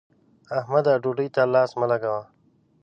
[0.59, 0.93] احمده!
[1.03, 2.21] ډوډۍ ته لاس مه لګوه.